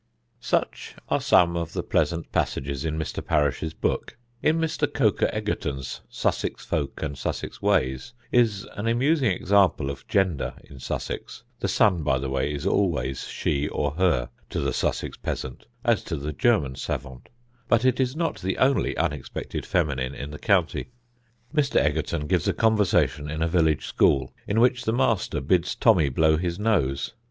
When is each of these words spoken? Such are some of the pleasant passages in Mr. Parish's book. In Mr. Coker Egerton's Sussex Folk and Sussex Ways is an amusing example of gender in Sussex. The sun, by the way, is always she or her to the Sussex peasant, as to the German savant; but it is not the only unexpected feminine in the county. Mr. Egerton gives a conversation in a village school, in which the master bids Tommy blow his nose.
Such 0.39 0.95
are 1.09 1.21
some 1.21 1.55
of 1.55 1.73
the 1.73 1.83
pleasant 1.83 2.31
passages 2.31 2.83
in 2.85 2.97
Mr. 2.97 3.23
Parish's 3.23 3.75
book. 3.75 4.17
In 4.41 4.57
Mr. 4.57 4.91
Coker 4.91 5.29
Egerton's 5.31 6.01
Sussex 6.09 6.65
Folk 6.65 7.03
and 7.03 7.15
Sussex 7.15 7.61
Ways 7.61 8.13
is 8.31 8.67
an 8.73 8.87
amusing 8.87 9.29
example 9.29 9.91
of 9.91 10.07
gender 10.07 10.55
in 10.63 10.79
Sussex. 10.79 11.43
The 11.59 11.67
sun, 11.67 12.01
by 12.01 12.17
the 12.17 12.31
way, 12.31 12.51
is 12.51 12.65
always 12.65 13.27
she 13.27 13.67
or 13.67 13.91
her 13.91 14.31
to 14.49 14.59
the 14.59 14.73
Sussex 14.73 15.17
peasant, 15.17 15.67
as 15.83 16.03
to 16.05 16.17
the 16.17 16.33
German 16.33 16.73
savant; 16.77 17.29
but 17.67 17.85
it 17.85 17.99
is 17.99 18.15
not 18.15 18.39
the 18.41 18.57
only 18.57 18.97
unexpected 18.97 19.67
feminine 19.67 20.15
in 20.15 20.31
the 20.31 20.39
county. 20.39 20.89
Mr. 21.53 21.75
Egerton 21.75 22.25
gives 22.25 22.47
a 22.47 22.53
conversation 22.53 23.29
in 23.29 23.43
a 23.43 23.47
village 23.47 23.85
school, 23.85 24.33
in 24.47 24.59
which 24.59 24.83
the 24.85 24.93
master 24.93 25.39
bids 25.41 25.75
Tommy 25.75 26.09
blow 26.09 26.37
his 26.37 26.57
nose. 26.57 27.13